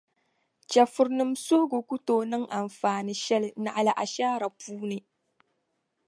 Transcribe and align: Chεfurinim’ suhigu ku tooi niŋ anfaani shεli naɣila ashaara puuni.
Chεfurinim’ 0.71 1.31
suhigu 1.45 1.79
ku 1.89 1.95
tooi 2.05 2.25
niŋ 2.31 2.43
anfaani 2.59 3.13
shεli 3.23 3.49
naɣila 3.63 3.93
ashaara 4.03 4.47
puuni. 4.59 4.97